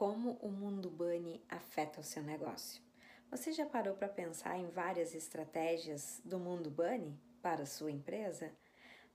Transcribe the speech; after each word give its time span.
Como 0.00 0.38
o 0.40 0.48
mundo 0.48 0.88
Bunny 0.88 1.44
afeta 1.46 2.00
o 2.00 2.02
seu 2.02 2.22
negócio? 2.22 2.80
Você 3.30 3.52
já 3.52 3.66
parou 3.66 3.92
para 3.92 4.08
pensar 4.08 4.56
em 4.56 4.70
várias 4.70 5.14
estratégias 5.14 6.22
do 6.24 6.38
mundo 6.38 6.70
Bunny 6.70 7.20
para 7.42 7.64
a 7.64 7.66
sua 7.66 7.90
empresa? 7.90 8.50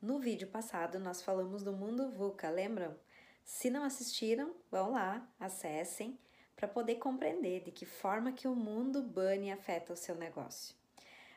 No 0.00 0.18
vídeo 0.18 0.48
passado 0.48 0.98
nós 0.98 1.20
falamos 1.20 1.62
do 1.62 1.74
mundo 1.74 2.10
VUCA, 2.10 2.48
lembram? 2.48 2.96
Se 3.44 3.68
não 3.68 3.84
assistiram, 3.84 4.54
vão 4.70 4.92
lá, 4.92 5.30
acessem 5.38 6.18
para 6.56 6.66
poder 6.66 6.94
compreender 6.94 7.60
de 7.60 7.70
que 7.70 7.84
forma 7.84 8.32
que 8.32 8.48
o 8.48 8.56
mundo 8.56 9.02
Bunny 9.02 9.52
afeta 9.52 9.92
o 9.92 9.96
seu 9.98 10.14
negócio. 10.14 10.74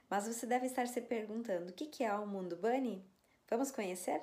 Mas 0.09 0.25
você 0.25 0.45
deve 0.45 0.67
estar 0.67 0.87
se 0.87 1.01
perguntando: 1.01 1.71
o 1.71 1.73
que 1.73 2.01
é 2.01 2.13
o 2.13 2.25
mundo 2.25 2.55
Bunny? 2.55 3.05
Vamos 3.49 3.71
conhecer? 3.71 4.21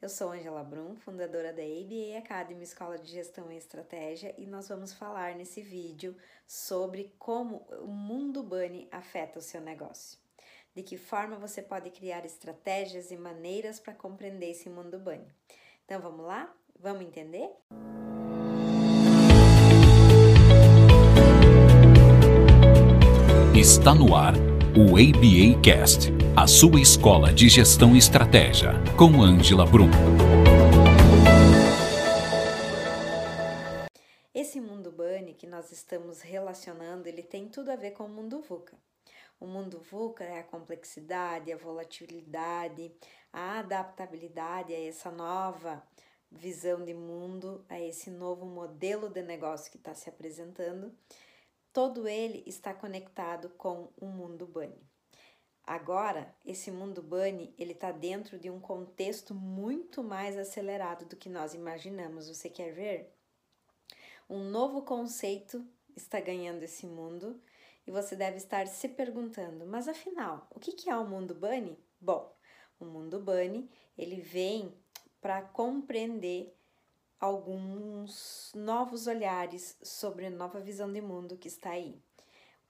Eu 0.00 0.08
sou 0.08 0.32
Angela 0.32 0.64
Brum, 0.64 0.96
fundadora 0.96 1.52
da 1.52 1.62
ABA 1.62 2.18
Academy 2.18 2.62
Escola 2.64 2.98
de 2.98 3.12
Gestão 3.12 3.52
e 3.52 3.56
Estratégia, 3.56 4.34
e 4.38 4.46
nós 4.46 4.68
vamos 4.68 4.92
falar 4.92 5.34
nesse 5.36 5.60
vídeo 5.60 6.16
sobre 6.46 7.14
como 7.18 7.66
o 7.82 7.86
mundo 7.86 8.42
Bunny 8.42 8.88
afeta 8.90 9.38
o 9.38 9.42
seu 9.42 9.60
negócio. 9.60 10.18
De 10.74 10.82
que 10.82 10.96
forma 10.96 11.36
você 11.36 11.60
pode 11.60 11.90
criar 11.90 12.24
estratégias 12.24 13.10
e 13.10 13.16
maneiras 13.16 13.78
para 13.78 13.94
compreender 13.94 14.50
esse 14.50 14.70
mundo 14.70 14.98
Bunny. 14.98 15.26
Então 15.84 16.00
vamos 16.00 16.24
lá? 16.24 16.52
Vamos 16.80 17.02
entender? 17.02 17.50
Está 23.54 23.94
no 23.94 24.16
ar 24.16 24.34
o 24.74 24.96
ABA 24.96 25.60
Cast, 25.62 26.08
a 26.36 26.46
sua 26.46 26.80
escola 26.80 27.32
de 27.32 27.48
gestão 27.48 27.94
e 27.94 27.98
estratégia, 27.98 28.72
com 28.96 29.22
Angela 29.22 29.66
Brum. 29.66 29.90
Esse 34.34 34.60
mundo 34.60 34.90
Bunny 34.90 35.34
que 35.34 35.46
nós 35.46 35.70
estamos 35.70 36.22
relacionando, 36.22 37.06
ele 37.06 37.22
tem 37.22 37.48
tudo 37.48 37.70
a 37.70 37.76
ver 37.76 37.90
com 37.90 38.04
o 38.04 38.08
mundo 38.08 38.40
VUCA. 38.40 38.76
O 39.38 39.46
mundo 39.46 39.80
VUCA 39.90 40.24
é 40.24 40.40
a 40.40 40.44
complexidade, 40.44 41.52
a 41.52 41.56
volatilidade, 41.56 42.90
a 43.32 43.58
adaptabilidade 43.58 44.74
a 44.74 44.80
essa 44.80 45.10
nova 45.10 45.82
visão 46.30 46.82
de 46.82 46.94
mundo, 46.94 47.64
a 47.68 47.78
esse 47.78 48.10
novo 48.10 48.46
modelo 48.46 49.10
de 49.10 49.22
negócio 49.22 49.70
que 49.70 49.76
está 49.76 49.94
se 49.94 50.08
apresentando 50.08 50.92
todo 51.72 52.06
ele 52.06 52.42
está 52.46 52.74
conectado 52.74 53.48
com 53.50 53.88
o 53.96 54.06
mundo 54.06 54.46
Bunny. 54.46 54.91
Agora, 55.64 56.34
esse 56.44 56.70
mundo 56.70 57.02
Bunny, 57.02 57.54
ele 57.56 57.72
está 57.72 57.92
dentro 57.92 58.38
de 58.38 58.50
um 58.50 58.58
contexto 58.58 59.34
muito 59.34 60.02
mais 60.02 60.36
acelerado 60.36 61.04
do 61.04 61.16
que 61.16 61.28
nós 61.28 61.54
imaginamos. 61.54 62.28
Você 62.28 62.48
quer 62.50 62.72
ver? 62.72 63.14
Um 64.28 64.50
novo 64.50 64.82
conceito 64.82 65.64
está 65.96 66.20
ganhando 66.20 66.62
esse 66.62 66.86
mundo 66.86 67.40
e 67.86 67.90
você 67.90 68.16
deve 68.16 68.38
estar 68.38 68.66
se 68.66 68.88
perguntando, 68.88 69.66
mas 69.66 69.88
afinal, 69.88 70.46
o 70.50 70.58
que 70.58 70.88
é 70.88 70.96
o 70.96 71.06
mundo 71.06 71.34
Bunny? 71.34 71.78
Bom, 72.00 72.34
o 72.80 72.84
mundo 72.84 73.20
Bunny, 73.20 73.70
ele 73.96 74.20
vem 74.20 74.74
para 75.20 75.42
compreender 75.42 76.56
alguns 77.22 78.50
novos 78.52 79.06
olhares 79.06 79.78
sobre 79.80 80.26
a 80.26 80.30
nova 80.30 80.58
visão 80.58 80.92
de 80.92 81.00
mundo 81.00 81.38
que 81.38 81.46
está 81.46 81.70
aí. 81.70 82.02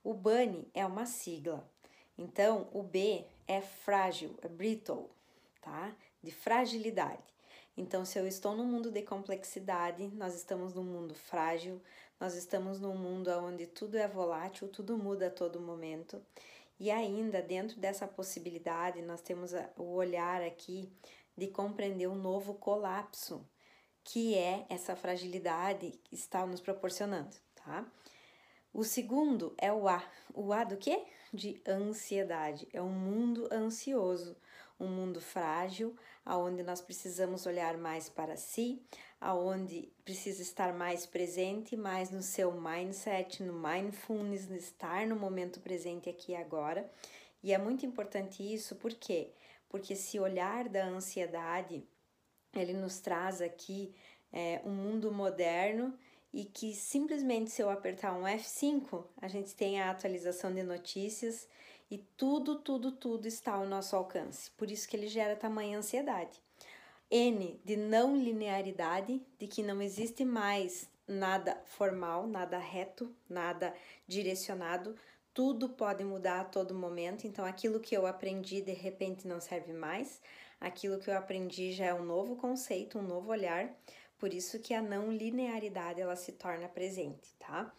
O 0.03 0.13
BUNny 0.13 0.69
é 0.75 0.85
uma 0.85 1.07
sigla, 1.07 1.67
então 2.17 2.67
o 2.73 2.83
B 2.83 3.25
é 3.47 3.61
frágil, 3.61 4.35
é 4.41 4.47
brittle, 4.47 5.09
tá? 5.61 5.95
De 6.21 6.31
fragilidade. 6.31 7.23
Então, 7.75 8.05
se 8.05 8.19
eu 8.19 8.27
estou 8.27 8.55
no 8.55 8.63
mundo 8.63 8.91
de 8.91 9.01
complexidade, 9.01 10.07
nós 10.09 10.35
estamos 10.35 10.73
num 10.73 10.83
mundo 10.83 11.15
frágil, 11.15 11.81
nós 12.19 12.35
estamos 12.35 12.79
num 12.79 12.95
mundo 12.95 13.29
onde 13.39 13.65
tudo 13.65 13.97
é 13.97 14.07
volátil, 14.07 14.67
tudo 14.67 14.97
muda 14.97 15.27
a 15.27 15.31
todo 15.31 15.59
momento. 15.59 16.21
E 16.79 16.91
ainda 16.91 17.41
dentro 17.41 17.79
dessa 17.79 18.07
possibilidade, 18.07 19.01
nós 19.01 19.21
temos 19.21 19.51
o 19.75 19.93
olhar 19.93 20.41
aqui 20.41 20.91
de 21.35 21.47
compreender 21.47 22.07
um 22.07 22.15
novo 22.15 22.53
colapso 22.53 23.45
que 24.03 24.35
é 24.35 24.65
essa 24.69 24.95
fragilidade 24.95 25.91
que 26.03 26.15
está 26.15 26.45
nos 26.45 26.59
proporcionando, 26.59 27.35
tá? 27.55 27.85
O 28.73 28.83
segundo 28.83 29.53
é 29.57 29.71
o 29.71 29.87
A. 29.87 30.03
O 30.33 30.51
A 30.51 30.63
do 30.63 30.77
quê? 30.77 31.03
De 31.31 31.61
ansiedade. 31.67 32.67
É 32.73 32.81
um 32.81 32.89
mundo 32.89 33.47
ansioso, 33.51 34.35
um 34.79 34.87
mundo 34.87 35.21
frágil, 35.21 35.95
aonde 36.25 36.63
nós 36.63 36.81
precisamos 36.81 37.45
olhar 37.45 37.77
mais 37.77 38.09
para 38.09 38.35
si, 38.35 38.81
aonde 39.21 39.93
precisa 40.03 40.41
estar 40.41 40.73
mais 40.73 41.05
presente, 41.05 41.77
mais 41.77 42.09
no 42.09 42.23
seu 42.23 42.51
mindset, 42.51 43.43
no 43.43 43.53
mindfulness, 43.53 44.49
estar 44.49 45.05
no 45.05 45.15
momento 45.15 45.59
presente 45.59 46.09
aqui 46.09 46.31
e 46.31 46.35
agora. 46.35 46.89
E 47.43 47.53
é 47.53 47.59
muito 47.59 47.85
importante 47.85 48.41
isso, 48.41 48.75
por 48.77 48.93
quê? 48.95 49.31
Porque 49.69 49.93
esse 49.93 50.19
olhar 50.19 50.67
da 50.67 50.83
ansiedade 50.85 51.87
ele 52.55 52.73
nos 52.73 52.99
traz 52.99 53.39
aqui 53.39 53.93
é, 54.31 54.61
um 54.65 54.71
mundo 54.71 55.11
moderno 55.11 55.97
e 56.33 56.43
que 56.45 56.73
simplesmente 56.73 57.51
se 57.51 57.61
eu 57.61 57.69
apertar 57.69 58.13
um 58.13 58.23
F5, 58.23 59.05
a 59.21 59.27
gente 59.27 59.55
tem 59.55 59.79
a 59.79 59.91
atualização 59.91 60.51
de 60.53 60.63
notícias 60.63 61.47
e 61.91 61.99
tudo, 62.17 62.55
tudo, 62.55 62.91
tudo 62.91 63.27
está 63.27 63.53
ao 63.53 63.67
nosso 63.67 63.95
alcance. 63.95 64.49
Por 64.51 64.71
isso 64.71 64.87
que 64.87 64.97
ele 64.97 65.07
gera 65.07 65.35
tamanha 65.35 65.77
ansiedade. 65.77 66.41
N 67.11 67.61
de 67.63 67.77
não 67.77 68.17
linearidade, 68.17 69.21
de 69.37 69.47
que 69.47 69.61
não 69.61 69.79
existe 69.79 70.25
mais 70.25 70.89
nada 71.07 71.61
formal, 71.65 72.25
nada 72.25 72.57
reto, 72.57 73.13
nada 73.29 73.71
direcionado, 74.07 74.95
tudo 75.33 75.69
pode 75.69 76.03
mudar 76.03 76.41
a 76.41 76.45
todo 76.45 76.73
momento, 76.73 77.27
então 77.27 77.45
aquilo 77.45 77.79
que 77.79 77.95
eu 77.95 78.07
aprendi 78.07 78.61
de 78.61 78.71
repente 78.71 79.27
não 79.27 79.39
serve 79.39 79.73
mais, 79.73 80.21
aquilo 80.59 80.99
que 80.99 81.09
eu 81.09 81.17
aprendi 81.17 81.73
já 81.73 81.85
é 81.85 81.93
um 81.93 82.05
novo 82.05 82.35
conceito, 82.35 82.97
um 82.99 83.01
novo 83.03 83.31
olhar, 83.31 83.69
por 84.17 84.33
isso 84.33 84.59
que 84.59 84.73
a 84.73 84.81
não 84.81 85.11
linearidade 85.11 86.01
ela 86.01 86.15
se 86.15 86.31
torna 86.31 86.67
presente, 86.67 87.33
tá? 87.39 87.73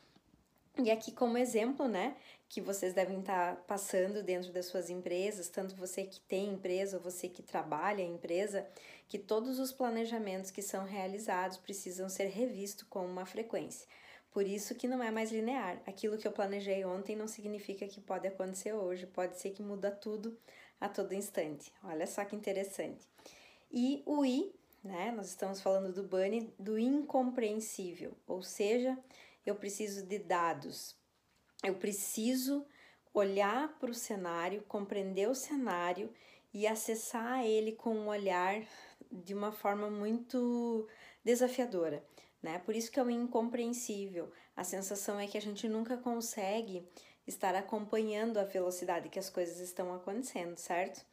E 0.77 0.91
aqui 0.91 1.12
como 1.12 1.39
exemplo, 1.39 1.87
né, 1.87 2.17
que 2.49 2.61
vocês 2.61 2.93
devem 2.93 3.21
estar 3.21 3.56
passando 3.67 4.25
dentro 4.25 4.53
das 4.53 4.67
suas 4.67 4.91
empresas, 4.91 5.49
tanto 5.49 5.77
você 5.77 6.05
que 6.05 6.21
tem 6.21 6.49
empresa 6.49 6.97
ou 6.97 7.03
você 7.03 7.28
que 7.28 7.43
trabalha 7.43 8.03
em 8.03 8.15
empresa, 8.15 8.67
que 9.06 9.17
todos 9.17 9.61
os 9.61 9.71
planejamentos 9.71 10.50
que 10.50 10.62
são 10.62 10.84
realizados 10.84 11.59
precisam 11.59 12.09
ser 12.09 12.27
revistos 12.27 12.89
com 12.89 13.06
uma 13.06 13.25
frequência. 13.25 13.87
Por 14.33 14.49
isso 14.49 14.75
que 14.75 14.89
não 14.89 15.01
é 15.01 15.12
mais 15.12 15.31
linear. 15.31 15.81
Aquilo 15.87 16.19
que 16.19 16.27
eu 16.27 16.33
planejei 16.33 16.84
ontem 16.84 17.15
não 17.15 17.28
significa 17.28 17.87
que 17.87 18.01
pode 18.01 18.27
acontecer 18.27 18.72
hoje, 18.72 19.06
pode 19.06 19.39
ser 19.39 19.51
que 19.51 19.62
muda 19.62 19.93
tudo 19.93 20.37
a 20.81 20.89
todo 20.89 21.15
instante. 21.15 21.72
Olha 21.84 22.05
só 22.05 22.25
que 22.25 22.34
interessante. 22.34 23.09
E 23.71 24.03
o 24.05 24.25
I, 24.25 24.53
né? 24.84 25.11
Nós 25.11 25.28
estamos 25.28 25.61
falando 25.61 25.93
do 25.93 26.03
bunny 26.03 26.53
do 26.59 26.78
incompreensível, 26.78 28.17
ou 28.27 28.43
seja, 28.43 28.97
eu 29.45 29.55
preciso 29.55 30.06
de 30.06 30.19
dados. 30.19 30.95
Eu 31.62 31.75
preciso 31.75 32.67
olhar 33.12 33.78
para 33.78 33.91
o 33.91 33.95
cenário, 33.95 34.62
compreender 34.69 35.28
o 35.28 35.34
cenário 35.34 36.12
e 36.53 36.67
acessar 36.67 37.45
ele 37.45 37.72
com 37.72 37.95
um 37.95 38.09
olhar 38.09 38.62
de 39.11 39.33
uma 39.33 39.50
forma 39.50 39.91
muito 39.91 40.87
desafiadora 41.25 42.05
né? 42.45 42.59
Por 42.59 42.77
isso 42.77 42.93
que 42.93 43.01
é 43.01 43.03
o 43.03 43.11
incompreensível. 43.11 44.31
A 44.55 44.62
sensação 44.62 45.19
é 45.19 45.27
que 45.27 45.39
a 45.39 45.41
gente 45.41 45.66
nunca 45.66 45.97
consegue 45.97 46.87
estar 47.27 47.55
acompanhando 47.55 48.37
a 48.37 48.45
velocidade 48.45 49.09
que 49.09 49.19
as 49.19 49.31
coisas 49.31 49.59
estão 49.61 49.95
acontecendo, 49.95 50.59
certo? 50.59 51.05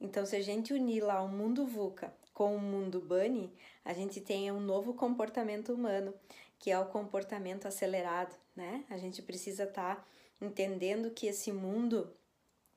Então, 0.00 0.26
se 0.26 0.34
a 0.34 0.42
gente 0.42 0.74
unir 0.74 1.04
lá 1.04 1.22
o 1.22 1.28
mundo 1.28 1.64
VUCA 1.64 2.12
com 2.40 2.56
o 2.56 2.58
mundo 2.58 3.02
Bunny, 3.02 3.52
a 3.84 3.92
gente 3.92 4.18
tem 4.18 4.50
um 4.50 4.60
novo 4.60 4.94
comportamento 4.94 5.74
humano, 5.74 6.14
que 6.58 6.70
é 6.70 6.78
o 6.78 6.86
comportamento 6.86 7.68
acelerado, 7.68 8.34
né? 8.56 8.82
A 8.88 8.96
gente 8.96 9.20
precisa 9.20 9.64
estar 9.64 9.96
tá 9.96 10.06
entendendo 10.40 11.10
que 11.10 11.26
esse 11.26 11.52
mundo, 11.52 12.10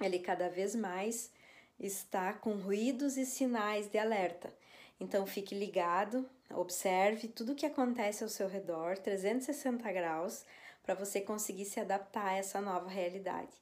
ele 0.01 0.19
cada 0.19 0.49
vez 0.49 0.75
mais 0.75 1.31
está 1.79 2.33
com 2.33 2.55
ruídos 2.55 3.15
e 3.15 3.25
sinais 3.25 3.88
de 3.88 3.97
alerta. 3.97 4.53
Então 4.99 5.25
fique 5.25 5.55
ligado, 5.55 6.29
observe 6.53 7.29
tudo 7.29 7.53
o 7.53 7.55
que 7.55 7.65
acontece 7.65 8.21
ao 8.21 8.29
seu 8.29 8.49
redor, 8.49 8.97
360 8.97 9.89
graus, 9.93 10.43
para 10.83 10.93
você 10.93 11.21
conseguir 11.21 11.63
se 11.63 11.79
adaptar 11.79 12.25
a 12.25 12.35
essa 12.35 12.59
nova 12.59 12.89
realidade. 12.89 13.53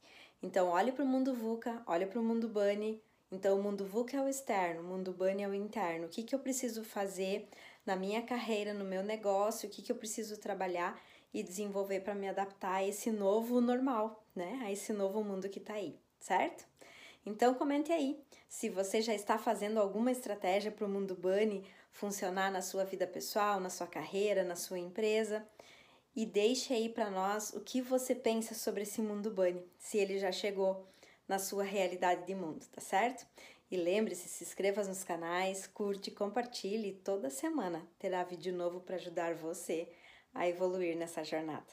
Então 0.42 0.70
olhe 0.70 0.92
para 0.92 1.06
o 1.06 1.08
mundo 1.08 1.36
VUCA, 1.36 1.84
olhe 1.86 2.08
para 2.08 2.20
o 2.20 2.24
mundo 2.24 2.50
Bunny. 2.50 3.00
Então 3.32 3.58
o 3.58 3.64
mundo 3.64 3.86
VUCA 3.86 4.18
é 4.18 4.22
o 4.22 4.28
externo, 4.28 4.82
o 4.82 4.84
mundo 4.84 5.14
Bunny 5.14 5.44
é 5.44 5.48
o 5.48 5.54
interno. 5.54 6.08
O 6.08 6.10
que, 6.10 6.22
que 6.24 6.36
eu 6.36 6.40
preciso 6.40 6.84
fazer 6.84 7.48
na 7.86 7.96
minha 7.96 8.22
carreira, 8.22 8.74
no 8.74 8.84
meu 8.84 9.02
negócio, 9.04 9.70
o 9.70 9.72
que, 9.72 9.82
que 9.82 9.92
eu 9.92 9.96
preciso 9.96 10.38
trabalhar 10.38 11.00
e 11.34 11.42
desenvolver 11.42 12.02
para 12.02 12.14
me 12.14 12.28
adaptar 12.28 12.76
a 12.76 12.88
esse 12.88 13.10
novo 13.10 13.62
normal, 13.62 14.24
né? 14.36 14.60
A 14.64 14.72
esse 14.72 14.92
novo 14.92 15.24
mundo 15.24 15.48
que 15.50 15.60
está 15.60 15.76
aí, 15.76 15.98
certo? 16.20 16.66
Então 17.26 17.54
comente 17.54 17.92
aí 17.92 18.22
se 18.50 18.70
você 18.70 19.02
já 19.02 19.14
está 19.14 19.38
fazendo 19.38 19.80
alguma 19.80 20.12
estratégia 20.12 20.72
para 20.72 20.86
o 20.86 20.90
mundo 20.90 21.16
Bunny 21.16 21.64
funcionar 21.92 22.52
na 22.52 22.62
sua 22.62 22.84
vida 22.84 23.08
pessoal, 23.08 23.60
na 23.60 23.70
sua 23.70 23.88
carreira, 23.88 24.44
na 24.44 24.56
sua 24.56 24.80
empresa. 24.80 25.46
e 26.16 26.26
deixe 26.26 26.74
aí 26.74 26.90
para 26.90 27.10
nós 27.10 27.54
o 27.54 27.62
que 27.62 27.82
você 27.82 28.14
pensa 28.14 28.54
sobre 28.54 28.84
esse 28.84 29.02
mundo 29.02 29.32
bunny, 29.32 29.64
se 29.78 29.98
ele 29.98 30.20
já 30.20 30.32
chegou 30.32 30.86
na 31.28 31.40
sua 31.40 31.64
realidade 31.64 32.26
de 32.26 32.36
mundo, 32.36 32.66
tá 32.68 32.82
certo? 32.82 33.26
E 33.70 33.78
lembre-se, 33.78 34.28
se 34.28 34.44
inscreva 34.44 34.84
nos 34.84 35.04
canais, 35.04 35.66
curte, 35.66 36.12
compartilhe. 36.12 36.94
Toda 36.94 37.30
semana 37.30 37.88
terá 37.98 38.24
vídeo 38.24 38.54
novo 38.54 38.82
para 38.82 38.98
ajudar 38.98 39.36
você 39.36 39.90
a 40.34 40.48
evoluir 40.48 40.98
nessa 40.98 41.24
jornada. 41.24 41.72